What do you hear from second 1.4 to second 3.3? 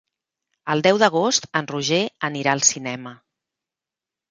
en Roger anirà al cinema.